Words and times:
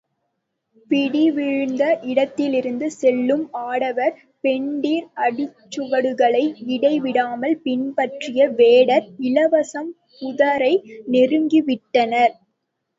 பிடிவீழ்ந்த 0.91 1.81
இடத்திலிருந்து 2.11 2.87
செல்லும் 2.95 3.43
ஆடவர் 3.65 4.15
பெண்டிர் 4.43 5.05
அடிச்சுவடுகளை 5.25 6.43
இடை 6.75 6.93
விடாமல் 7.05 7.55
பின்பற்றிய 7.63 8.49
வேடர் 8.57 9.07
இலவம் 9.29 9.93
புதரை 10.19 10.73
நெருங்கி 11.07 11.61
விட்டனர். 11.69 12.35